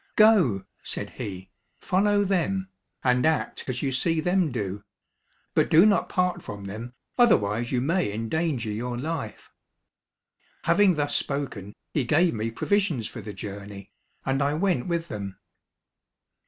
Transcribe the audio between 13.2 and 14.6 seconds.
the journey, and I